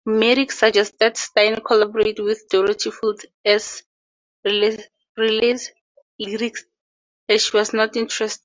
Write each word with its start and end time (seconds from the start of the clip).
Merrick 0.07 0.51
suggested 0.51 1.13
Styne 1.15 1.61
collaborate 1.63 2.19
with 2.23 2.49
Dorothy 2.49 2.89
Fields 2.89 3.23
as 3.45 3.83
lyricist, 4.43 4.89
but 7.27 7.39
she 7.39 7.55
was 7.55 7.71
not 7.71 7.95
interested. 7.95 8.39